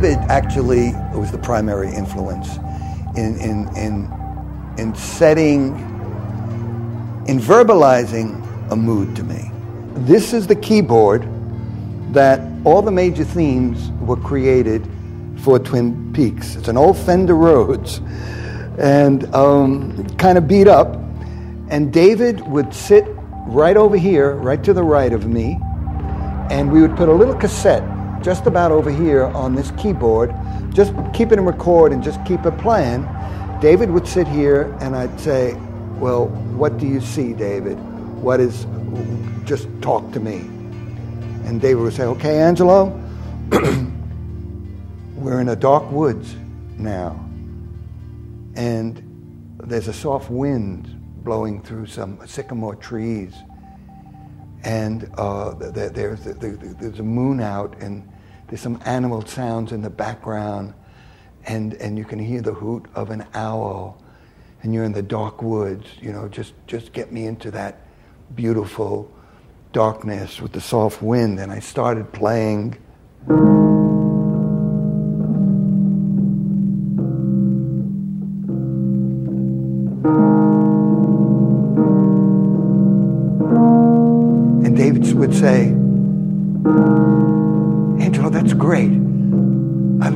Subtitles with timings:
[0.00, 2.56] David actually was the primary influence
[3.16, 4.10] in, in, in,
[4.78, 5.74] in setting,
[7.28, 9.50] in verbalizing a mood to me.
[10.06, 11.28] This is the keyboard
[12.14, 14.88] that all the major themes were created
[15.40, 16.56] for Twin Peaks.
[16.56, 18.00] It's an old Fender Rhodes
[18.78, 20.94] and um, kind of beat up.
[21.68, 23.04] And David would sit
[23.48, 25.58] right over here, right to the right of me,
[26.48, 30.34] and we would put a little cassette just about over here on this keyboard,
[30.72, 33.08] just keep it in record and just keep it playing.
[33.60, 35.54] David would sit here and I'd say,
[35.98, 37.78] Well, what do you see, David?
[38.22, 38.66] What is,
[39.44, 40.38] just talk to me.
[41.46, 42.88] And David would say, Okay, Angelo,
[45.16, 46.34] we're in a dark woods
[46.76, 47.12] now.
[48.54, 53.34] And there's a soft wind blowing through some sycamore trees
[54.64, 58.09] and uh, there's, there's a moon out, and
[58.50, 60.74] there's some animal sounds in the background,
[61.46, 64.02] and, and you can hear the hoot of an owl,
[64.62, 65.86] and you're in the dark woods.
[66.00, 67.86] You know, just, just get me into that
[68.34, 69.08] beautiful
[69.72, 71.38] darkness with the soft wind.
[71.38, 72.76] And I started playing.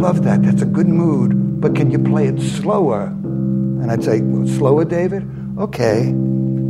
[0.04, 0.42] Love that.
[0.42, 3.04] That's a good mood, but can you play it slower?
[3.04, 4.18] And I'd say,
[4.58, 5.22] Slower, David?
[5.58, 6.00] Okay.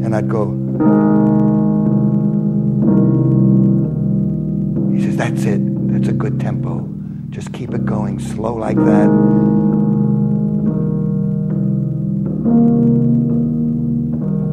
[0.04, 0.52] And I'd go,
[4.94, 5.60] He says, That's it.
[5.90, 6.88] That's a good tempo.
[7.30, 9.10] Just keep it going slow like that.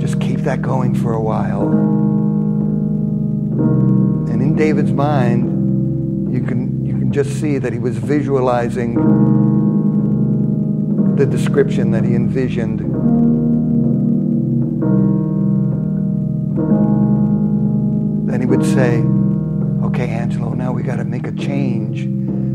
[0.01, 1.67] Just keep that going for a while.
[4.31, 6.60] And in David's mind, you can,
[7.11, 8.95] just see that he was visualizing
[11.17, 12.79] the description that he envisioned.
[18.29, 19.03] Then he would say,
[19.85, 22.05] Okay, Angelo, now we got to make a change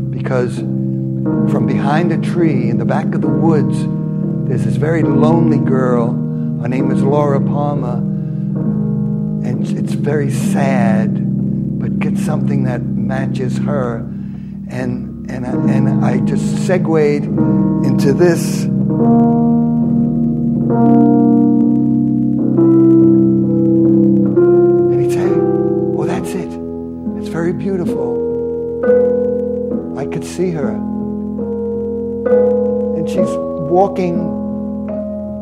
[0.09, 3.77] because from behind a tree in the back of the woods,
[4.49, 6.13] there's this very lonely girl.
[6.61, 7.97] Her name is Laura Palmer
[9.47, 14.05] and it's very sad, but get something that matches her.
[14.69, 17.25] And, and, I, and I just segued
[17.85, 18.63] into this.
[24.89, 26.49] And he'd say, Well, that's it.
[27.17, 28.17] It's very beautiful.
[29.97, 30.69] I could see her.
[32.97, 33.27] And she's
[33.69, 34.17] walking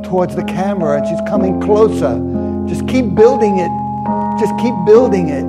[0.03, 2.15] towards the camera and she's coming closer.
[2.67, 3.71] Just keep building it.
[4.39, 5.43] Just keep building it.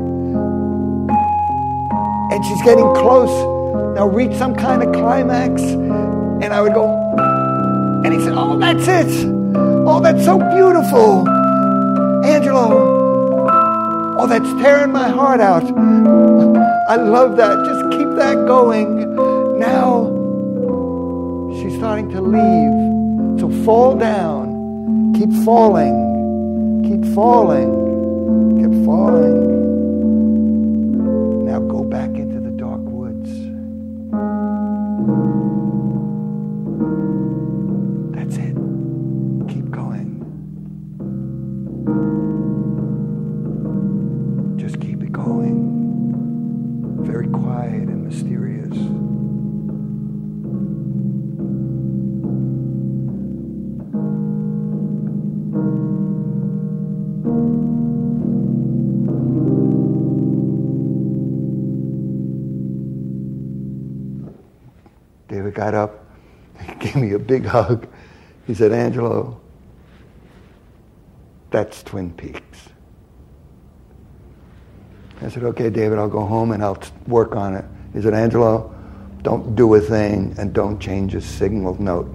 [2.34, 3.56] And she's getting close.
[3.97, 5.62] Now reach some kind of climax.
[5.62, 6.84] And I would go,
[8.05, 9.27] and he said, Oh, that's it.
[9.57, 11.27] Oh, that's so beautiful.
[12.27, 14.19] Angelo.
[14.19, 15.62] Oh, that's tearing my heart out.
[16.89, 17.56] I love that.
[17.65, 19.17] Just keep that going.
[19.59, 20.12] Now
[21.55, 23.41] she's starting to leave.
[23.41, 25.15] So fall down.
[25.15, 26.85] Keep falling.
[26.85, 27.87] Keep falling
[28.69, 29.46] kept falling.
[67.38, 67.87] Big hug.
[68.47, 69.38] He said, Angelo,
[71.50, 72.71] that's Twin Peaks.
[75.21, 77.65] I said, okay, David, I'll go home and I'll work on it.
[77.93, 78.75] He said, Angelo,
[79.23, 82.15] don't do a thing and don't change a signal note.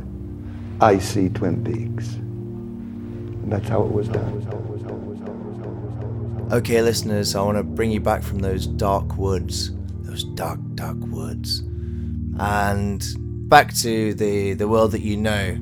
[0.79, 2.13] I see Twin Peaks.
[2.13, 4.39] And that's how it was done.
[6.51, 9.71] Okay, listeners, I want to bring you back from those dark woods,
[10.01, 11.59] those dark, dark woods,
[12.39, 13.03] and
[13.51, 15.57] back to the, the world that you know.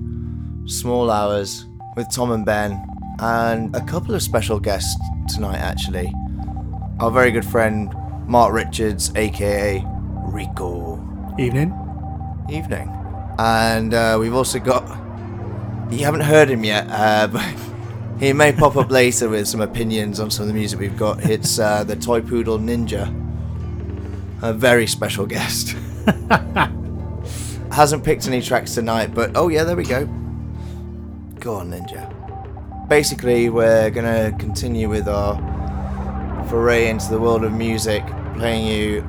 [0.65, 1.65] Small Hours
[1.95, 2.79] with Tom and Ben,
[3.17, 4.95] and a couple of special guests
[5.27, 6.13] tonight, actually.
[6.99, 7.91] Our very good friend
[8.27, 9.83] Mark Richards, aka
[10.27, 11.03] Rico.
[11.39, 11.73] Evening.
[12.47, 12.95] Evening.
[13.39, 14.87] And uh, we've also got.
[15.91, 17.55] You haven't heard him yet, uh, but
[18.19, 21.27] he may pop up later with some opinions on some of the music we've got.
[21.27, 23.07] It's uh, the Toy Poodle Ninja,
[24.43, 25.75] a very special guest.
[27.71, 30.05] hasn't picked any tracks tonight, but oh yeah, there we go.
[31.39, 32.07] Go on, Ninja.
[32.89, 35.35] Basically, we're gonna continue with our
[36.49, 38.03] foray into the world of music,
[38.35, 39.07] playing you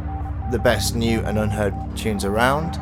[0.50, 2.78] the best new and unheard tunes around.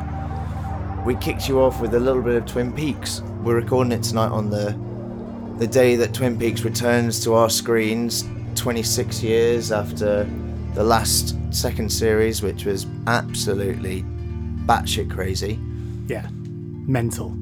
[1.05, 3.21] We kicked you off with a little bit of Twin Peaks.
[3.43, 4.77] We're recording it tonight on the
[5.59, 8.23] the day that Twin Peaks returns to our screens,
[8.55, 10.23] 26 years after
[10.73, 14.03] the last second series, which was absolutely
[14.65, 15.59] batshit crazy.
[16.09, 17.37] Yeah, mental.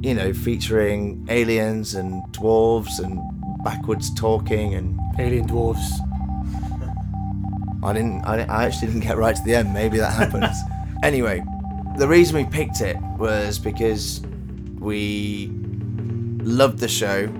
[0.00, 3.20] You know, featuring aliens and dwarves and
[3.64, 5.84] backwards talking and Alien dwarves.
[7.82, 8.24] I didn't.
[8.24, 9.72] I, I actually didn't get right to the end.
[9.72, 10.56] Maybe that happens.
[11.02, 11.42] anyway,
[11.96, 14.22] the reason we picked it was because
[14.78, 15.50] we
[16.42, 17.32] loved the show.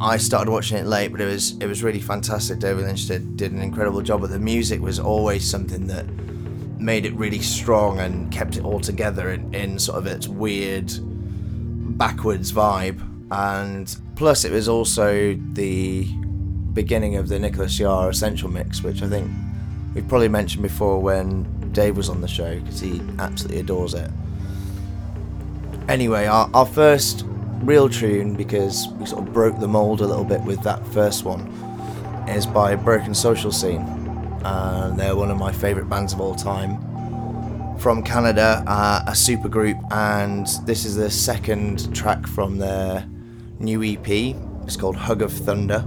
[0.00, 2.60] I started watching it late, but it was it was really fantastic.
[2.60, 6.06] David Lynch did, did an incredible job, but the music was always something that
[6.78, 10.92] made it really strong and kept it all together in, in sort of its weird
[11.98, 13.04] backwards vibe.
[13.30, 16.04] And plus, it was also the
[16.72, 19.30] beginning of the Nicolas Jaar Essential Mix, which I think
[19.94, 24.10] we've probably mentioned before when Dave was on the show because he absolutely adores it.
[25.88, 27.24] Anyway, our, our first
[27.62, 31.24] real tune, because we sort of broke the mold a little bit with that first
[31.24, 31.48] one,
[32.28, 33.97] is by Broken Social Scene.
[34.98, 36.76] They're one of my favourite bands of all time.
[37.78, 43.08] From Canada, uh, a super group, and this is the second track from their
[43.60, 44.34] new EP.
[44.64, 45.86] It's called Hug of Thunder.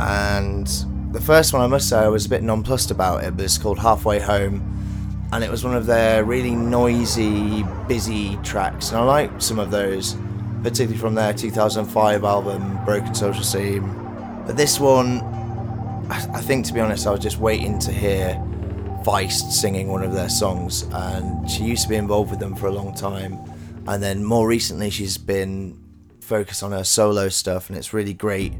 [0.00, 0.66] And
[1.12, 3.58] the first one, I must say, I was a bit nonplussed about it, but it's
[3.58, 4.66] called Halfway Home.
[5.30, 8.88] And it was one of their really noisy, busy tracks.
[8.88, 10.16] And I like some of those,
[10.62, 13.82] particularly from their 2005 album, Broken Social Scene.
[14.46, 15.20] But this one,
[16.12, 18.34] I think, to be honest, I was just waiting to hear
[19.04, 20.82] Feist singing one of their songs.
[20.92, 23.38] And she used to be involved with them for a long time.
[23.86, 25.82] And then more recently, she's been
[26.20, 28.54] focused on her solo stuff, and it's really great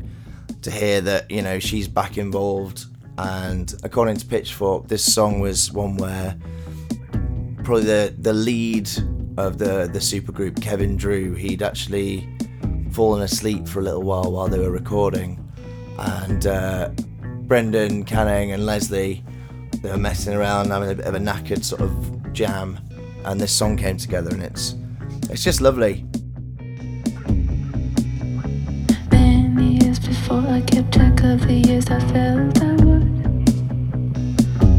[0.62, 2.86] to hear that you know she's back involved.
[3.18, 6.36] And according to Pitchfork, this song was one where
[7.64, 8.90] probably the the lead
[9.36, 12.28] of the the supergroup, Kevin Drew, he'd actually
[12.90, 15.38] fallen asleep for a little while while they were recording,
[15.98, 16.90] and uh,
[17.52, 19.22] Brendan Canning and Leslie
[19.82, 22.78] they were messing around, having a bit of a knackered sort of jam,
[23.26, 24.74] and this song came together, and it's
[25.28, 26.06] it's just lovely.
[30.06, 33.04] before I kept track of the years I felt I would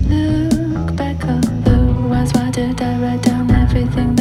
[0.09, 1.23] look back.
[1.23, 4.15] Why did I write down everything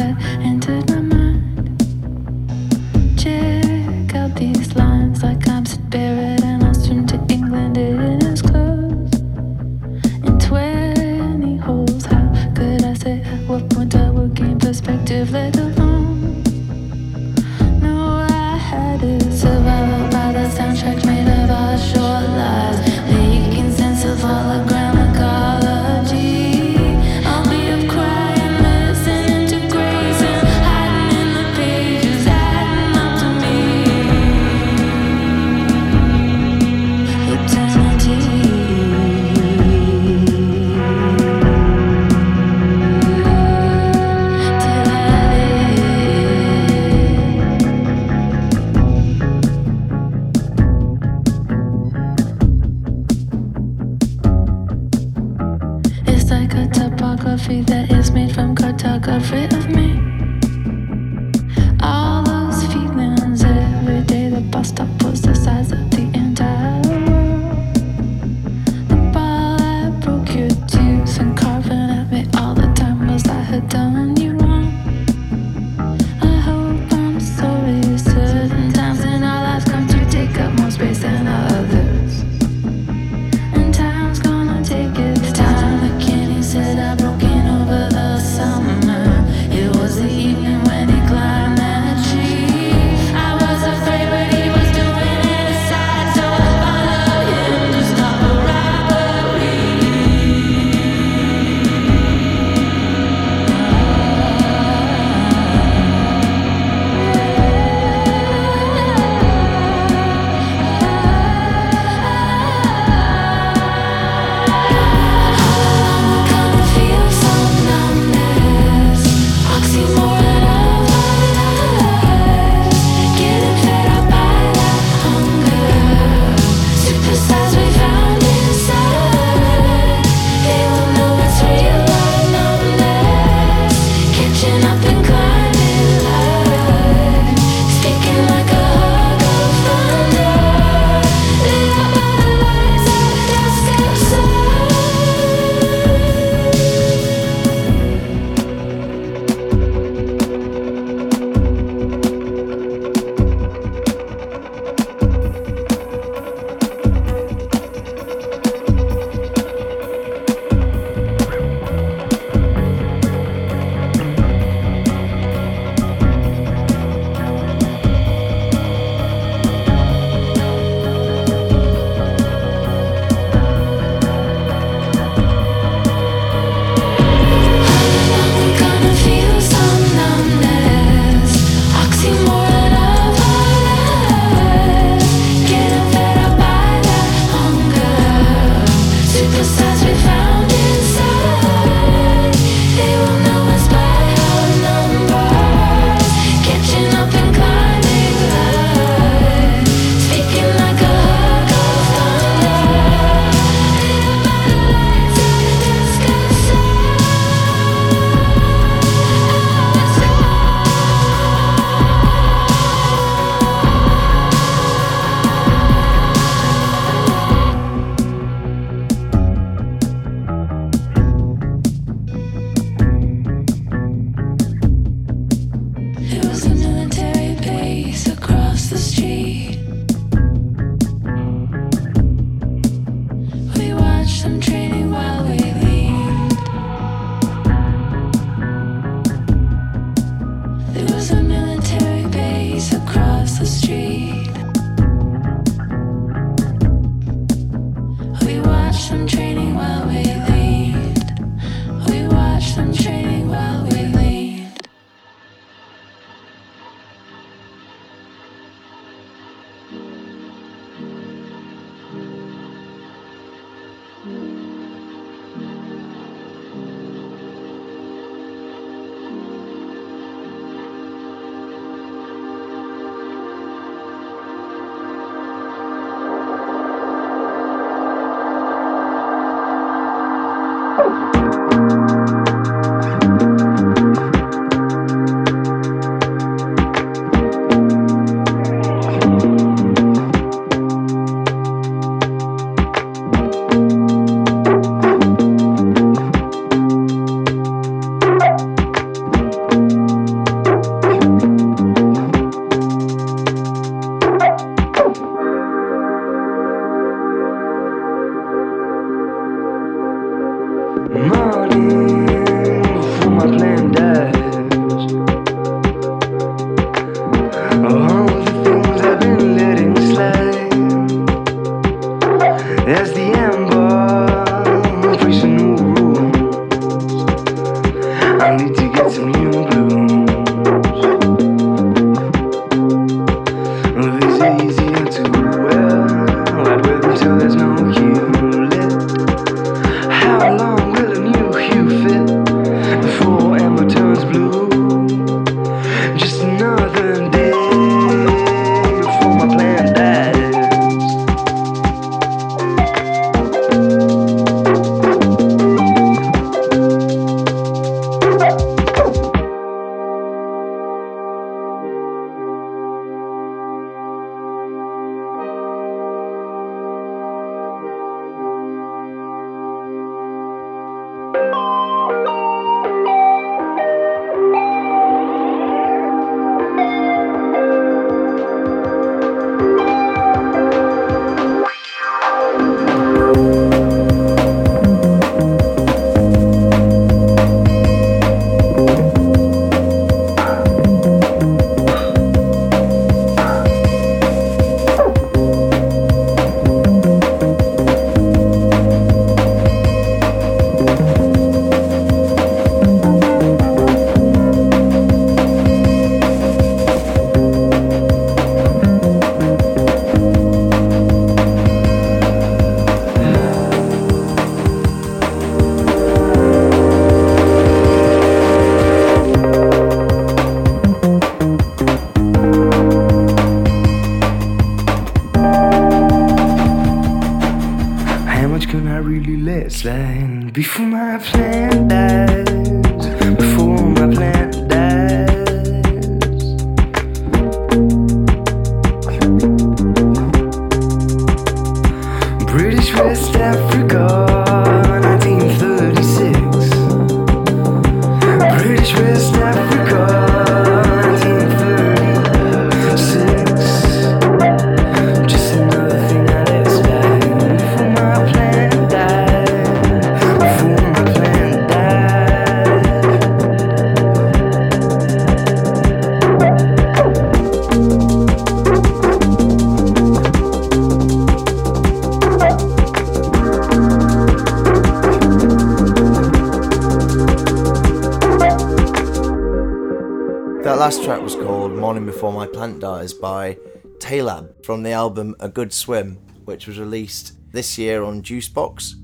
[484.92, 485.96] album A Good Swim,
[486.26, 488.74] which was released this year on Juicebox.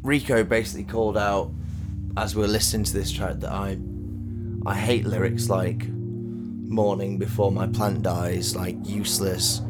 [0.00, 1.50] Rico basically called out
[2.16, 3.76] as we were listening to this track that I
[4.64, 9.60] I hate lyrics like Morning Before My Plant Dies, like useless,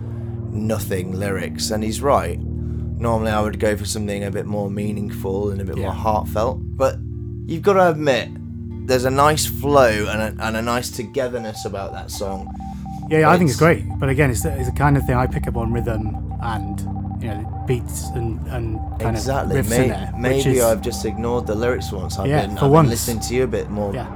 [0.50, 2.38] nothing lyrics, and he's right.
[2.38, 6.58] Normally I would go for something a bit more meaningful and a bit more heartfelt,
[6.76, 6.96] but
[7.46, 8.28] you've got to admit
[8.86, 12.54] there's a nice flow and a, and a nice togetherness about that song.
[13.08, 13.98] Yeah, I think it's It's- great.
[13.98, 16.80] But again, it's the, it's the kind of thing I pick on rhythm and
[17.22, 19.58] you know beats and and kind exactly.
[19.58, 20.12] of riffs May- in there.
[20.16, 22.18] maybe is- I've just ignored the lyrics once.
[22.18, 22.86] I've Yeah, been, for I've once.
[22.86, 23.94] been listening to you a bit more.
[23.94, 24.06] yeah.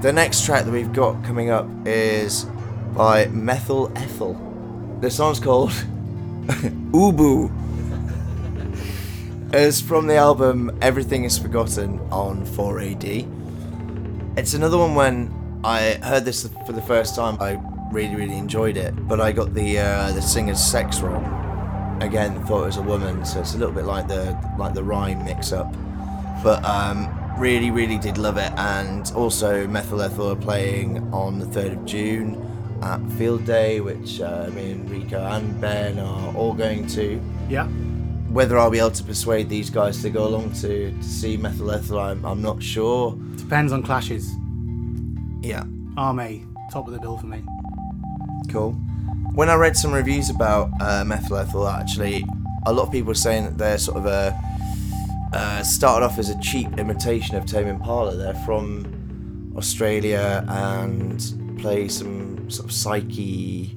[0.00, 2.46] The next track that we've got coming up is
[2.94, 4.36] by Methyl Ethel.
[5.00, 5.70] The song's called
[6.92, 7.50] Ubu.
[9.52, 13.26] It's from the album Everything Is Forgotten on 4AD.
[14.38, 17.58] It's another one when I heard this for the first time, I
[17.92, 21.24] really, really enjoyed it, but I got the uh, the singer's sex wrong.
[22.02, 24.82] Again, thought it was a woman, so it's a little bit like the like the
[24.84, 25.72] rhyme mix up.
[26.44, 31.46] But um, really, really did love it, and also Methyl Ethel are playing on the
[31.46, 36.54] 3rd of June at Field Day, which uh, me and Rico and Ben are all
[36.54, 37.66] going to Yeah.
[38.30, 41.72] whether I'll be able to persuade these guys to go along to, to see Methyl
[41.72, 43.18] Ethel, I'm, I'm not sure.
[43.36, 44.30] Depends on clashes.
[45.42, 45.64] Yeah,
[45.96, 47.42] Army, top of the bill for me.
[48.48, 48.72] Cool.
[49.34, 52.24] When I read some reviews about uh, Methyl Ethel, actually,
[52.66, 54.38] a lot of people were saying that they're sort of a
[55.32, 58.16] uh, started off as a cheap imitation of Tame Impala.
[58.16, 63.76] They're from Australia and play some sort of psyche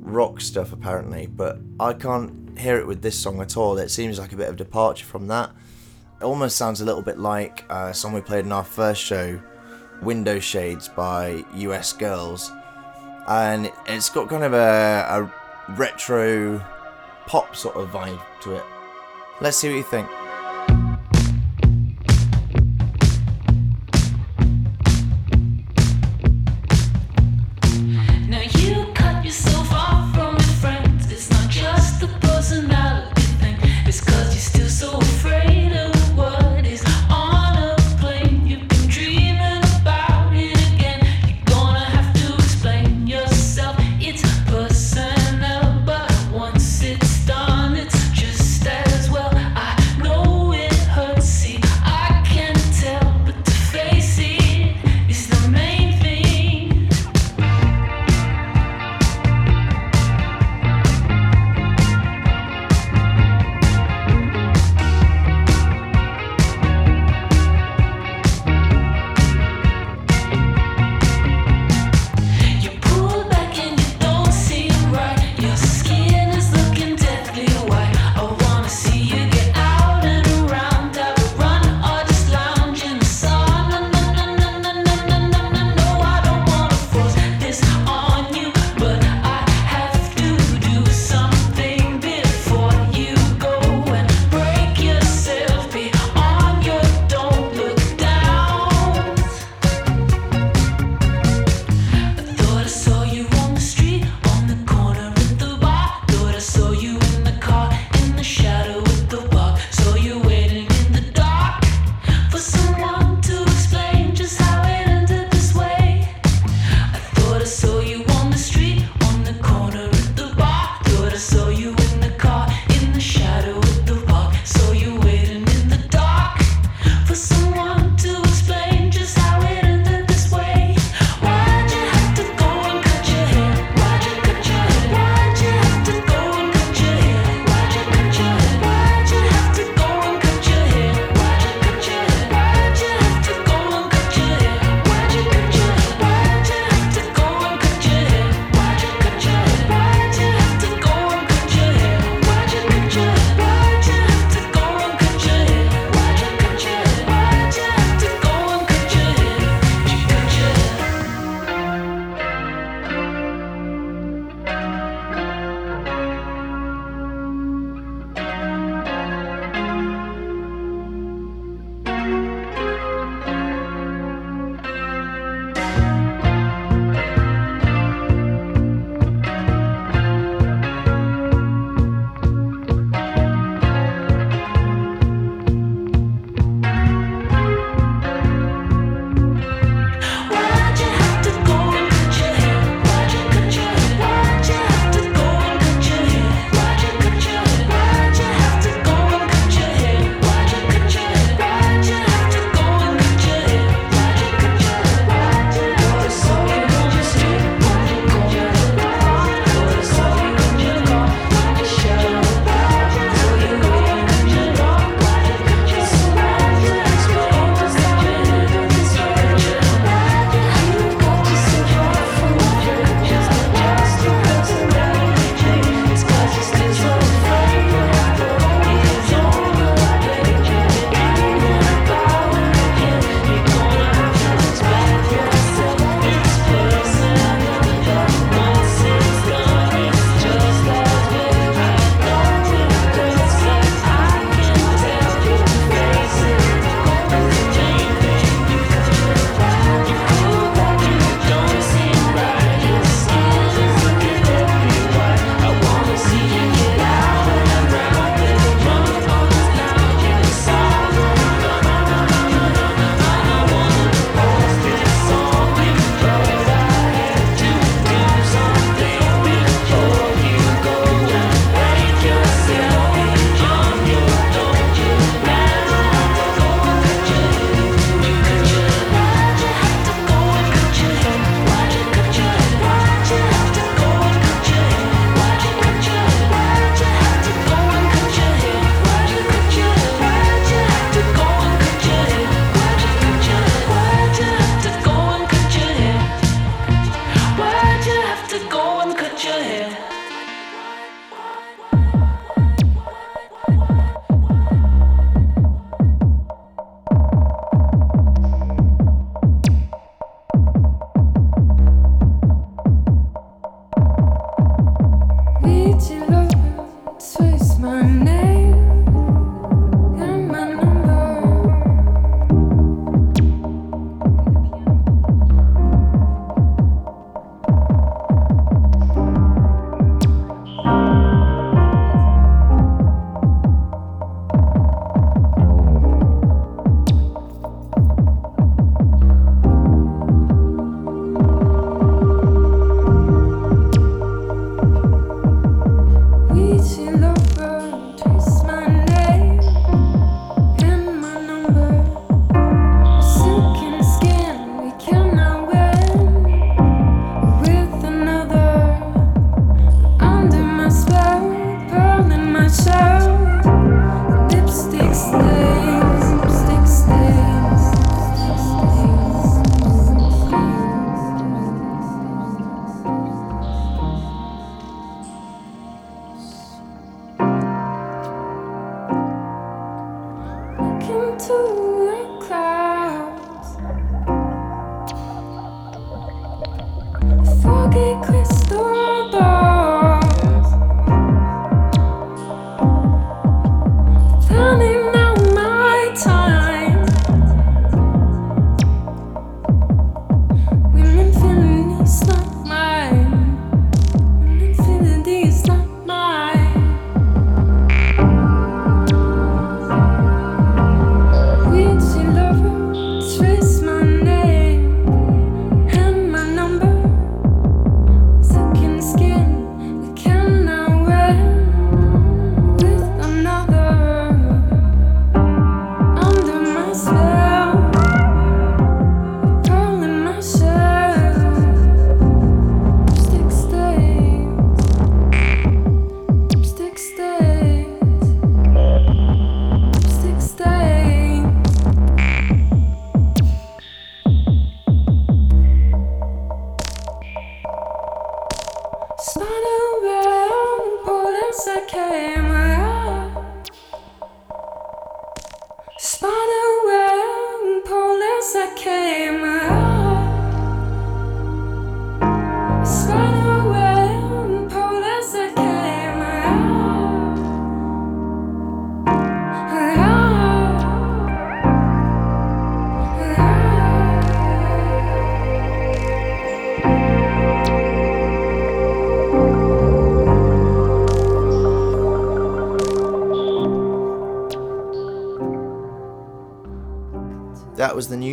[0.00, 3.78] rock stuff apparently, but I can't hear it with this song at all.
[3.78, 5.50] It seems like a bit of departure from that.
[6.20, 9.00] It almost sounds a little bit like uh, a song we played in our first
[9.00, 9.40] show,
[10.02, 12.50] Window Shades by US Girls,
[13.28, 16.58] and it's got kind of a, a retro
[17.26, 18.64] pop sort of vibe to it.
[19.40, 20.08] Let's see what you think.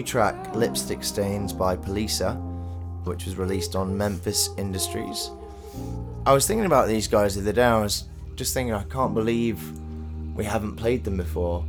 [0.06, 2.36] Track Lipstick Stains by Poliça,
[3.06, 5.32] which was released on Memphis Industries.
[6.26, 7.63] I was thinking about these guys the other day.
[7.63, 9.60] I was just thinking, I can't believe
[10.36, 11.65] we haven't played them before.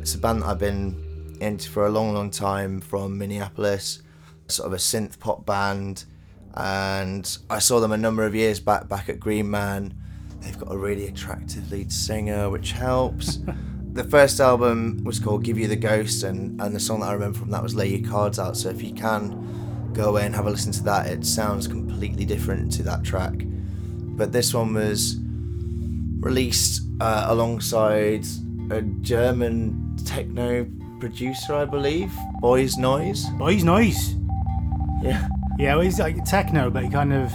[0.00, 4.02] It's a band that I've been into for a long, long time from Minneapolis,
[4.48, 6.04] sort of a synth pop band.
[6.54, 9.94] And I saw them a number of years back, back at Green Man.
[10.40, 13.38] They've got a really attractive lead singer, which helps.
[13.98, 17.12] the first album was called Give You the Ghost, and, and the song that I
[17.14, 18.56] remember from that was Lay Your Cards Out.
[18.56, 22.24] So if you can go away and have a listen to that, it sounds completely
[22.24, 23.32] different to that track.
[23.40, 25.16] But this one was
[26.20, 28.24] released uh, alongside
[28.70, 30.64] a German techno
[31.00, 33.36] producer, I believe, Boys Noize.
[33.36, 34.14] Boys Noize.
[35.02, 35.26] Yeah.
[35.58, 37.32] Yeah, well, he's like techno, but he kind of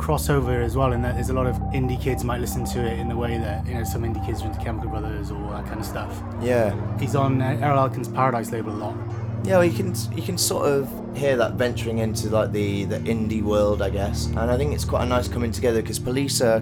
[0.00, 0.92] crossover as well.
[0.92, 3.38] In that there's a lot of indie kids might listen to it in the way
[3.38, 6.22] that you know some indie kids are into Chemical Brothers or that kind of stuff.
[6.40, 6.74] Yeah.
[6.98, 8.96] He's on uh, Erol Alkan's Paradise label a lot.
[9.44, 12.98] Yeah, well, you can you can sort of hear that venturing into like the the
[13.00, 16.60] indie world, I guess, and I think it's quite a nice coming together because Poliça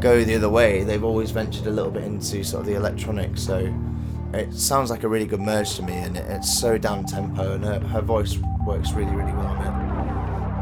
[0.00, 0.84] go the other way.
[0.84, 3.72] They've always ventured a little bit into sort of the electronic, so
[4.34, 7.64] it sounds like a really good merge to me, and it's so down tempo, and
[7.64, 9.81] her, her voice works really really well on it.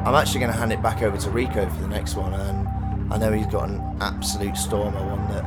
[0.05, 3.13] I'm actually going to hand it back over to Rico for the next one, and
[3.13, 5.45] I know he's got an absolute stormer, one that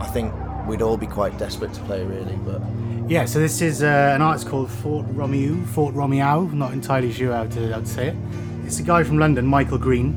[0.00, 0.32] I think
[0.66, 2.62] we'd all be quite desperate to play, really, but.
[3.06, 5.62] Yeah, so this is uh, an artist called Fort Romeau.
[5.66, 6.44] Fort Romeau.
[6.54, 8.16] Not entirely sure how to, how to say it.
[8.64, 10.16] It's a guy from London, Michael Green,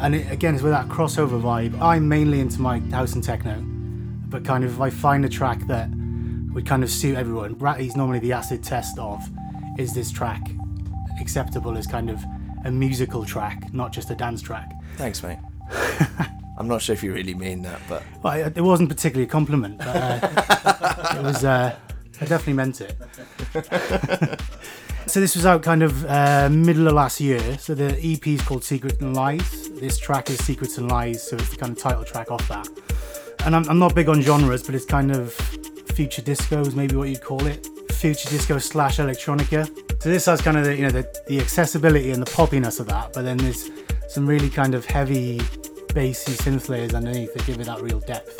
[0.00, 1.78] and it, again, it's with that crossover vibe.
[1.82, 3.62] I'm mainly into my house and techno,
[4.30, 5.90] but kind of I find a track that
[6.54, 7.56] would kind of suit everyone.
[7.58, 9.22] Ratty's normally the acid test of
[9.78, 10.40] is this track
[11.20, 12.24] acceptable as kind of
[12.64, 14.72] a musical track, not just a dance track.
[14.96, 15.38] Thanks, mate.
[16.58, 19.78] I'm not sure if you really mean that, but Well, it wasn't particularly a compliment,
[19.78, 21.44] but uh, it was.
[21.44, 21.74] Uh,
[22.20, 22.94] I definitely meant it.
[25.06, 27.58] so this was out kind of uh, middle of last year.
[27.58, 29.70] So the EP is called Secrets and Lies.
[29.70, 32.68] This track is Secrets and Lies, so it's the kind of title track off that.
[33.44, 35.32] And I'm, I'm not big on genres, but it's kind of
[35.94, 37.66] future disco is maybe what you'd call it.
[38.02, 39.64] Future disco slash electronica.
[40.02, 42.88] So this has kind of the you know the, the accessibility and the poppiness of
[42.88, 43.70] that, but then there's
[44.08, 45.38] some really kind of heavy,
[45.94, 48.36] bassy synth layers underneath that give it that real depth.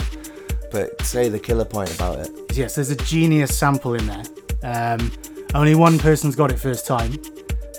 [0.72, 2.30] but say the killer point about it.
[2.54, 4.24] Yes, there's a genius sample in there.
[4.64, 5.12] Um,
[5.54, 7.12] only one person's got it first time.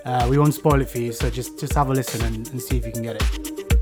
[0.05, 2.61] Uh, we won't spoil it for you, so just just have a listen and, and
[2.61, 3.72] see if you can get it.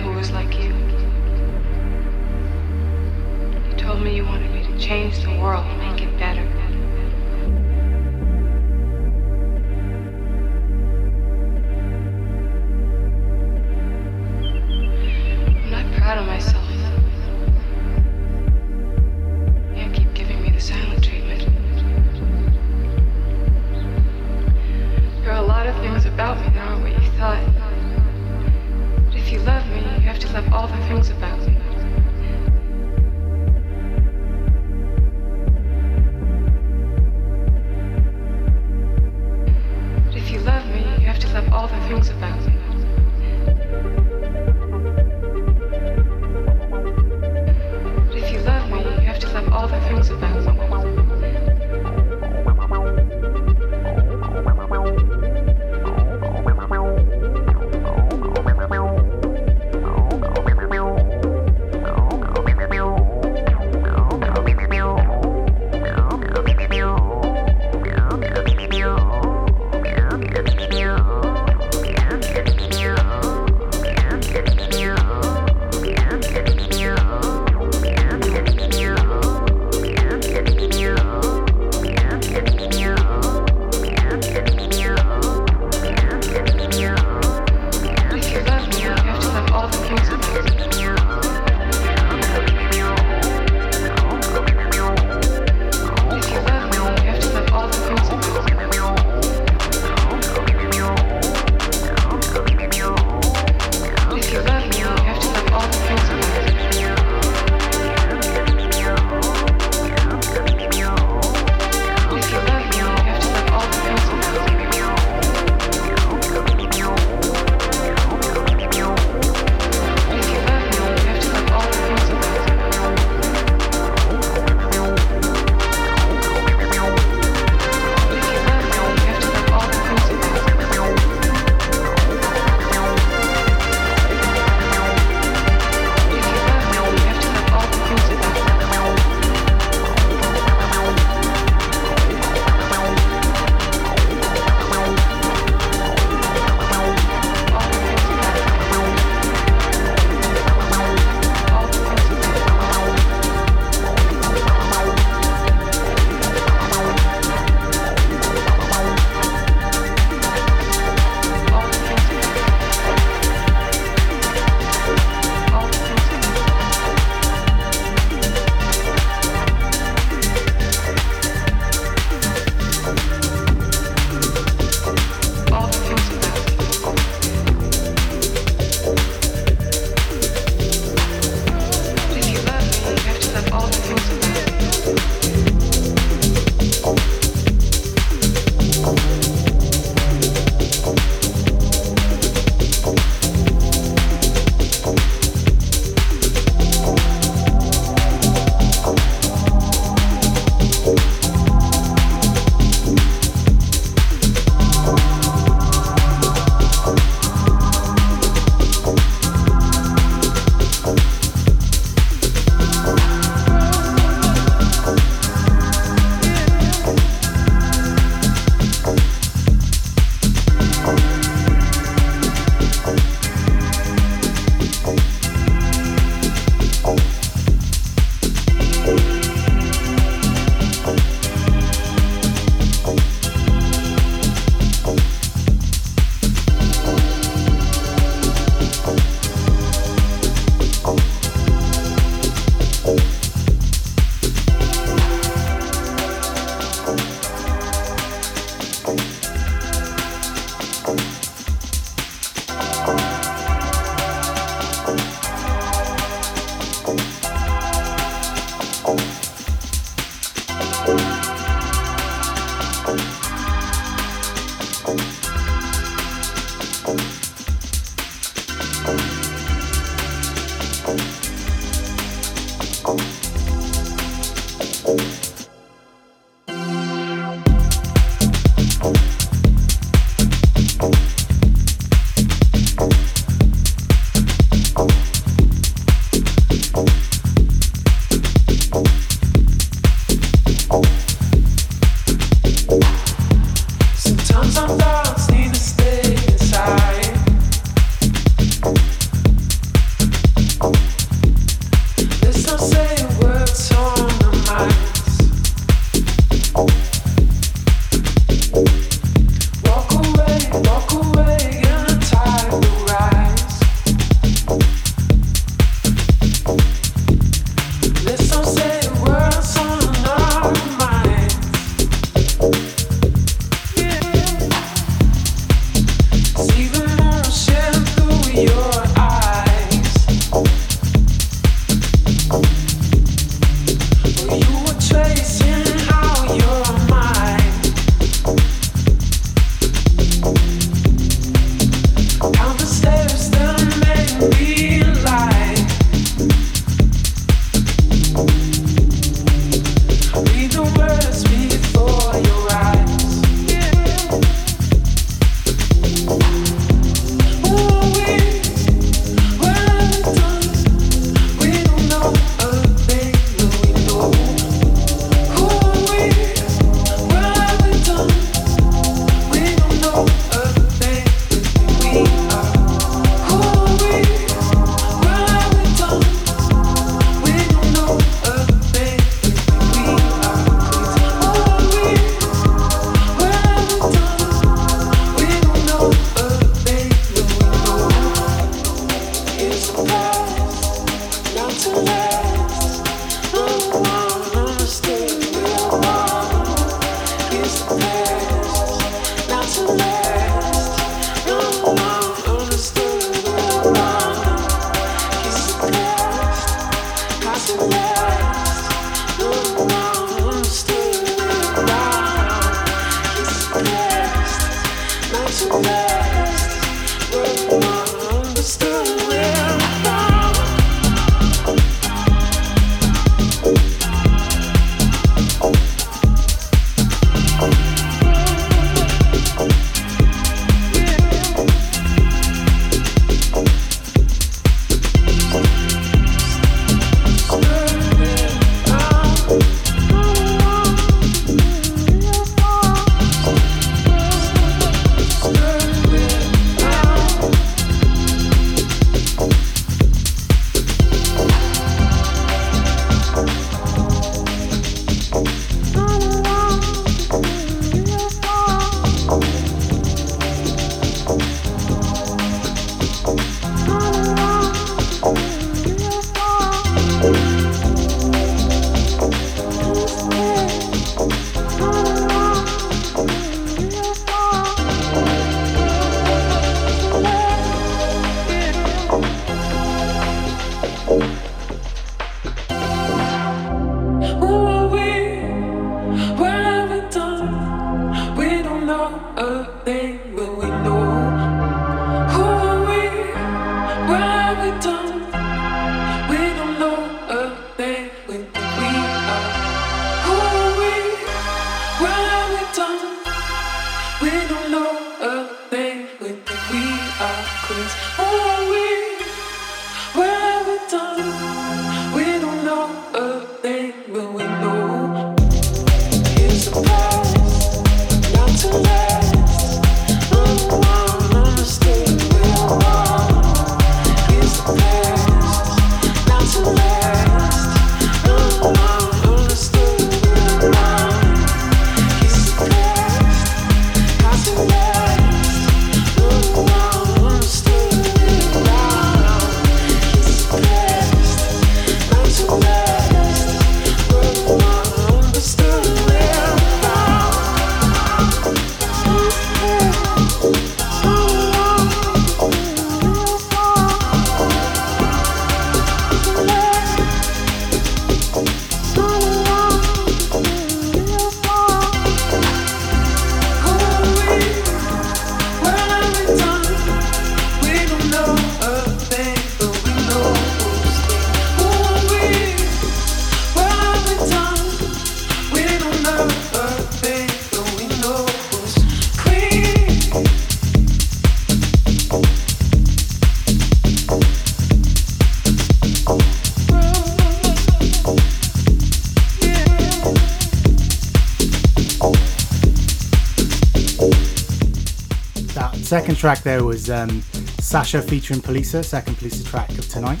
[595.70, 597.00] Second track there was um,
[597.38, 600.00] Sasha featuring Poliça, second Poliça track of tonight.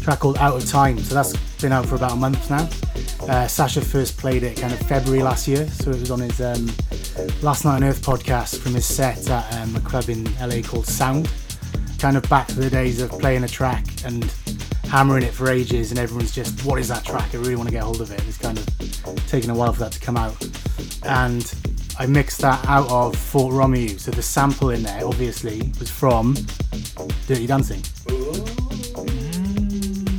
[0.00, 0.98] Track called Out of Time.
[0.98, 2.66] So that's been out for about a month now.
[3.28, 6.40] Uh, Sasha first played it kind of February last year, so it was on his
[6.40, 6.66] um,
[7.42, 10.86] Last Night on Earth podcast from his set at um, a club in LA called
[10.86, 11.30] Sound.
[11.98, 14.24] Kind of back to the days of playing a track and
[14.84, 17.34] hammering it for ages, and everyone's just, what is that track?
[17.34, 18.26] I really want to get hold of it.
[18.26, 18.66] It's kind of
[19.26, 20.42] taken a while for that to come out.
[21.02, 21.44] And
[22.00, 23.98] I mixed that out of Fort Romeau.
[23.98, 26.34] So the sample in there, obviously, was from
[27.26, 27.82] Dirty Dancing.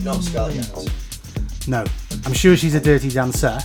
[0.03, 0.93] Not Scarlett Johansson.
[1.67, 1.83] No,
[2.23, 3.57] I'm sure she's a dirty dancer,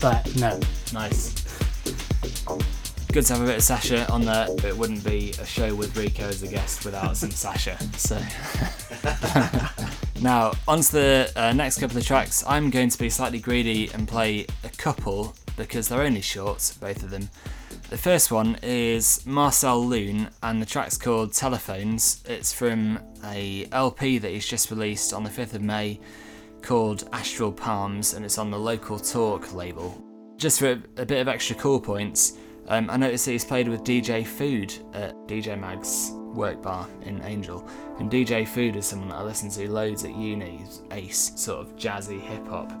[0.00, 0.58] but no.
[0.94, 1.34] Nice.
[3.12, 4.46] Good to have a bit of Sasha on there.
[4.64, 7.76] It wouldn't be a show with Rico as a guest without some Sasha.
[7.98, 8.18] So
[10.22, 12.42] now on to the uh, next couple of tracks.
[12.46, 15.34] I'm going to be slightly greedy and play a couple
[15.64, 17.28] because they're only short, both of them.
[17.88, 22.22] The first one is Marcel Lune, and the track's called Telephones.
[22.26, 26.00] It's from a LP that he's just released on the 5th of May
[26.62, 30.02] called Astral Palms, and it's on the Local Talk label.
[30.36, 32.34] Just for a, a bit of extra cool points,
[32.68, 37.22] um, I noticed that he's played with DJ Food at DJ Mag's work bar in
[37.22, 37.68] Angel.
[37.98, 41.60] And DJ Food is someone that I listen to loads at uni, He's ace, sort
[41.60, 42.72] of jazzy hip hop.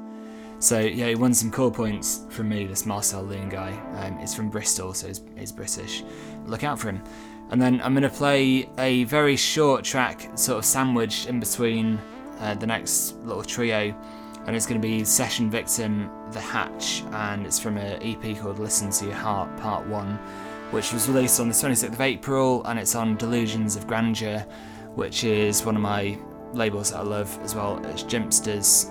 [0.60, 3.72] So yeah, he won some cool points from me, this Marcel Lune guy.
[3.96, 6.04] Um, he's from Bristol, so he's, he's British.
[6.44, 7.02] Look out for him.
[7.50, 11.98] And then I'm going to play a very short track, sort of sandwiched in between
[12.40, 13.94] uh, the next little trio.
[14.46, 18.58] and it's going to be Session Victim The Hatch, and it's from an EP called
[18.58, 20.14] Listen to Your Heart Part 1,
[20.72, 24.40] which was released on the 26th of April, and it's on Delusions of Grandeur,
[24.94, 26.18] which is one of my
[26.52, 27.84] labels that I love as well.
[27.86, 28.90] It's Jimpster's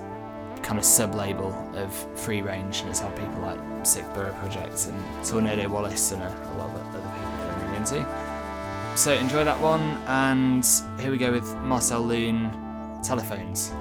[0.63, 4.87] kind of sub label of free range, and it's had people like Sick Burrow Projects
[4.87, 8.97] and Tornado Wallace and a, a lot of other people that I'm really into.
[8.97, 10.65] So enjoy that one, and
[10.99, 12.51] here we go with Marcel Lune
[13.03, 13.71] Telephones.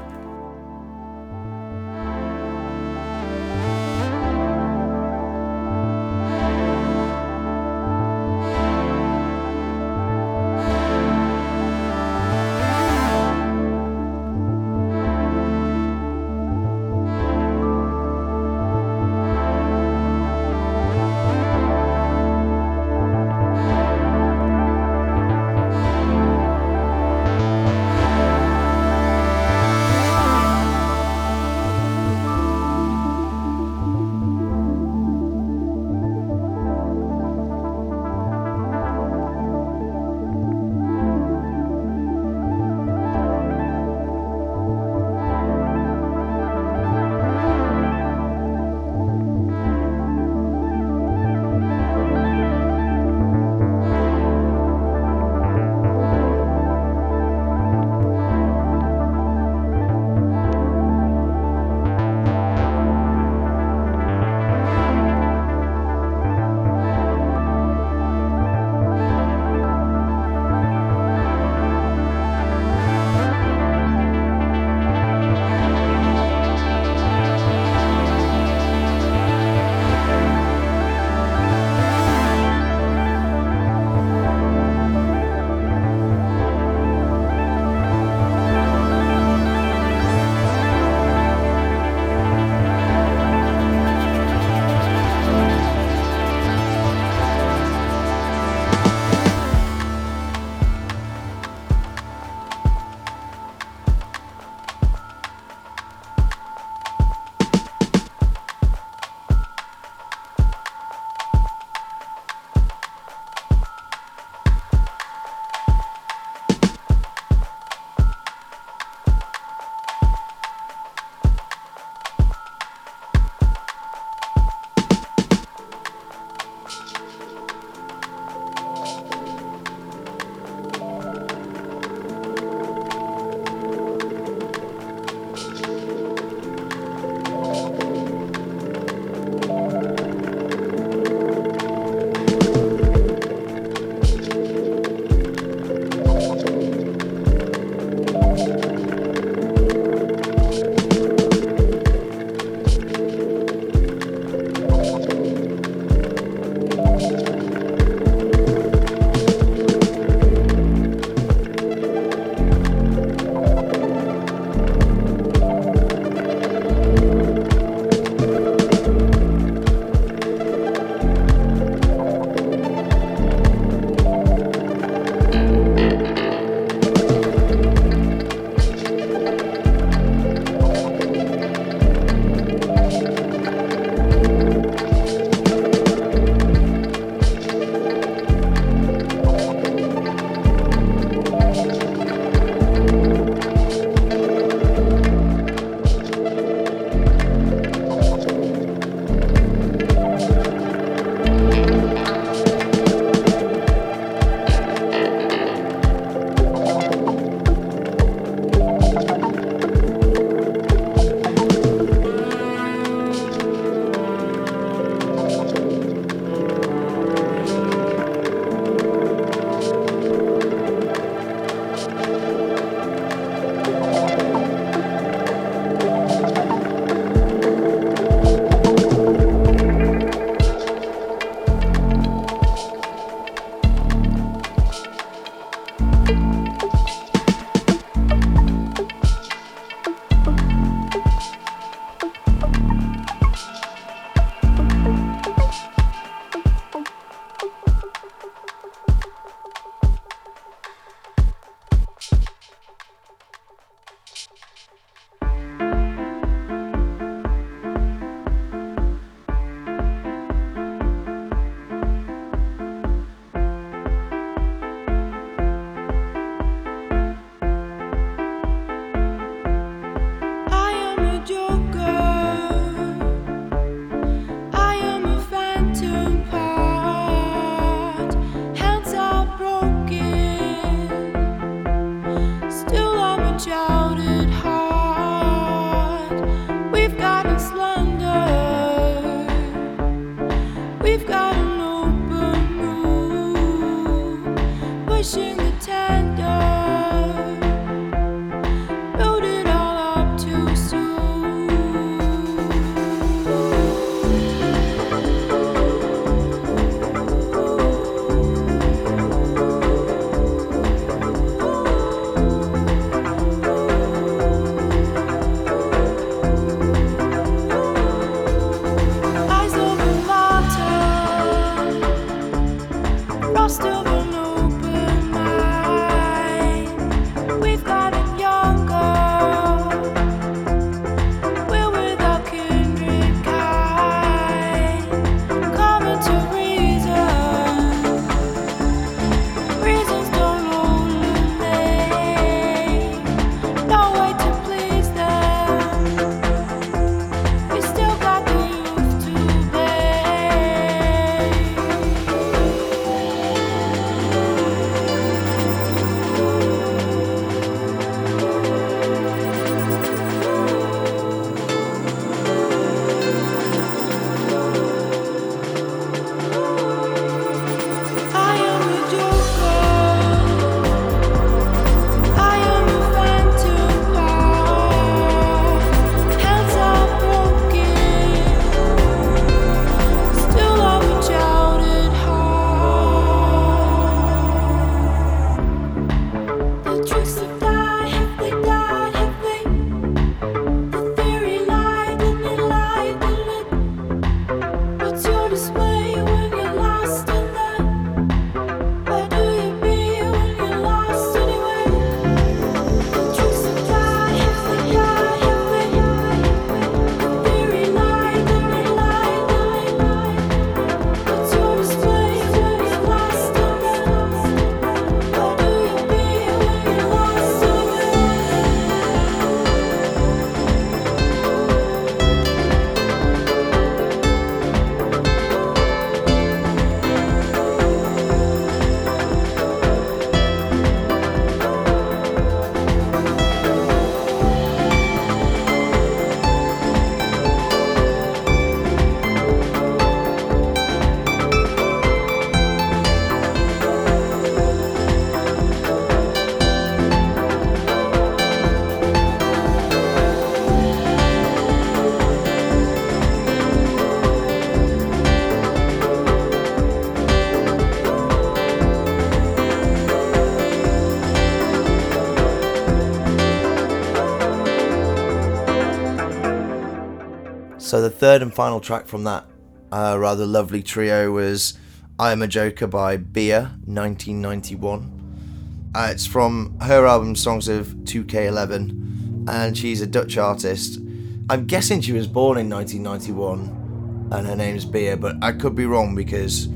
[467.68, 469.26] So the third and final track from that
[469.70, 471.58] uh, rather lovely trio was
[471.98, 475.70] "I Am a Joker" by Bea, 1991.
[475.74, 480.80] Uh, it's from her album Songs of 2K11, and she's a Dutch artist.
[481.28, 485.66] I'm guessing she was born in 1991, and her name's Bea, but I could be
[485.66, 486.48] wrong because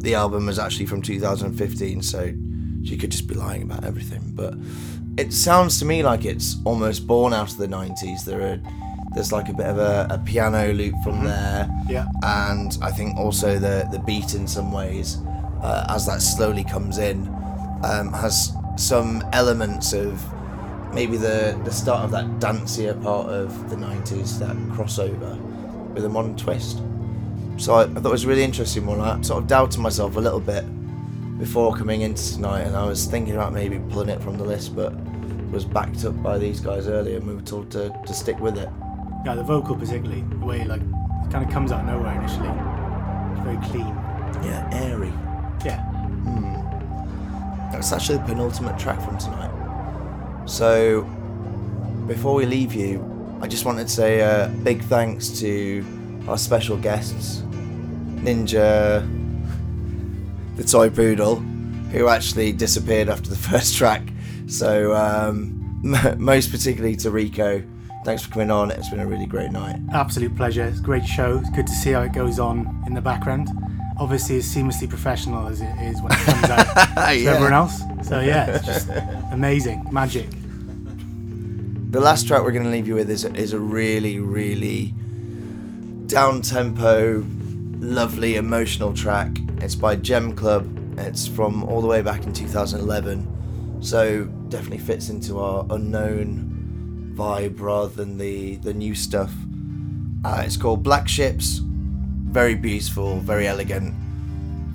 [0.00, 2.30] the album is actually from 2015, so
[2.84, 4.32] she could just be lying about everything.
[4.34, 4.52] But
[5.16, 8.26] it sounds to me like it's almost born out of the 90s.
[8.26, 8.60] There are
[9.14, 12.06] there's like a bit of a, a piano loop from there, Yeah.
[12.22, 15.18] and I think also the the beat in some ways,
[15.62, 17.28] uh, as that slowly comes in,
[17.84, 20.22] um, has some elements of
[20.94, 25.38] maybe the the start of that dancier part of the 90s, that crossover
[25.94, 26.80] with a modern twist.
[27.58, 29.00] So I, I thought it was a really interesting one.
[29.00, 30.64] I sort of doubted myself a little bit
[31.38, 34.74] before coming into tonight, and I was thinking about maybe pulling it from the list,
[34.74, 34.94] but
[35.50, 38.56] was backed up by these guys earlier, and we were told to, to stick with
[38.56, 38.70] it.
[39.24, 42.48] Yeah, the vocal particularly, the way like it kind of comes out of nowhere initially.
[42.48, 43.94] It's very clean.
[44.44, 45.12] Yeah, airy.
[45.64, 45.88] Yeah.
[47.72, 49.50] That's actually the penultimate track from tonight.
[50.46, 51.02] So,
[52.06, 53.08] before we leave you,
[53.40, 55.84] I just wanted to say a big thanks to
[56.28, 57.42] our special guests,
[58.16, 59.08] Ninja,
[60.56, 61.36] the toy poodle,
[61.92, 64.02] who actually disappeared after the first track.
[64.46, 65.80] So, um,
[66.18, 67.62] most particularly to Rico,
[68.04, 68.70] thanks for coming on.
[68.70, 69.76] It's been a really great night.
[69.92, 70.64] Absolute pleasure.
[70.64, 71.38] It's a great show.
[71.38, 73.48] It's good to see how it goes on in the background.
[73.98, 76.64] Obviously, as seamlessly professional as it is when it comes out
[77.08, 77.30] to Yeah.
[77.32, 77.80] everyone else.
[78.02, 78.88] So yeah, it's just
[79.30, 80.28] amazing, magic.
[81.90, 84.94] The last track we're going to leave you with is a, is a really, really
[86.06, 87.24] down tempo,
[87.78, 89.30] lovely, emotional track.
[89.58, 90.66] It's by Gem Club.
[90.98, 93.80] It's from all the way back in 2011.
[93.82, 96.51] So definitely fits into our unknown
[97.12, 99.32] vibe rather than the, the new stuff.
[100.24, 101.60] Uh, it's called Black Ships.
[101.62, 103.94] Very beautiful, very elegant.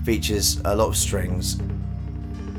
[0.06, 1.60] Features a lot of strings.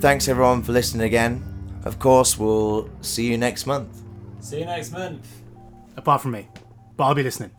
[0.00, 1.44] Thanks everyone for listening again.
[1.84, 4.02] Of course, we'll see you next month.
[4.40, 5.26] See you next month.
[5.96, 6.48] Apart from me,
[6.96, 7.50] but I'll be listening.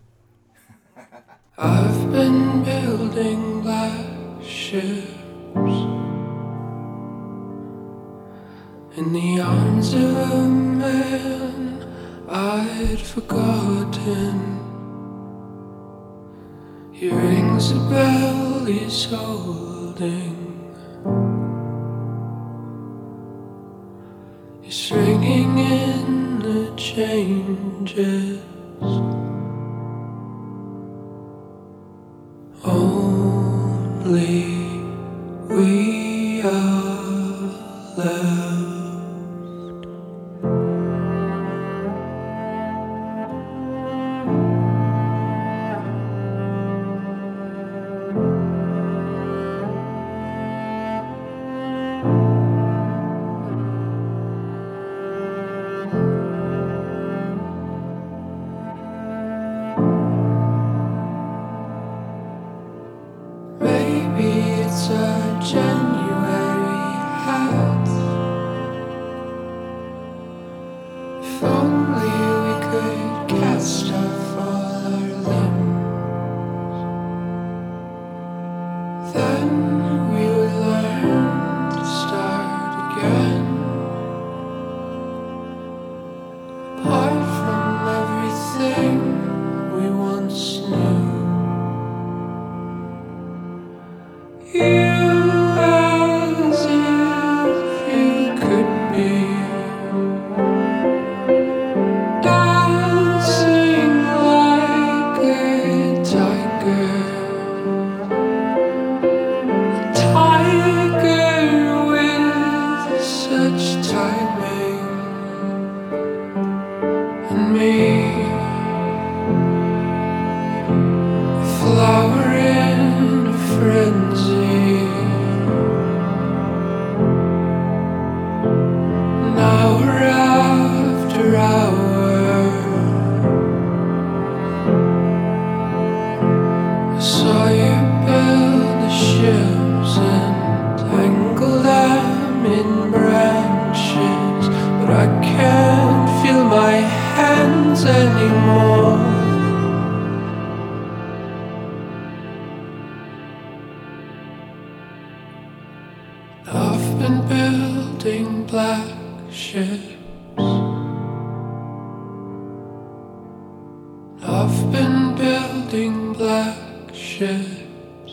[1.57, 5.19] I've been building black ships
[8.95, 11.88] in the arms of a man
[12.31, 14.59] I'd forgotten.
[16.91, 20.35] He rings a bell he's holding.
[24.61, 28.43] He's ringing in the changes.
[32.63, 34.48] Only.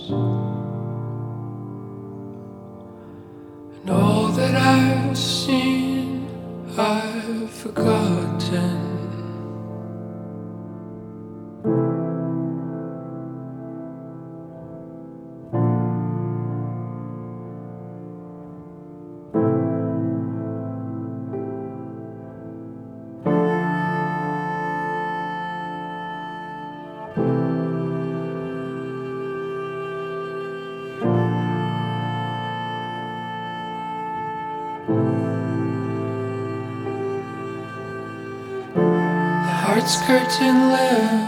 [0.09, 0.15] And
[3.91, 6.29] all that I've seen,
[6.79, 8.86] I've forgotten.
[39.87, 41.26] its curtain lift.